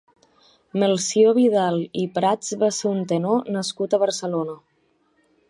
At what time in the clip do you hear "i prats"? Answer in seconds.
2.05-2.57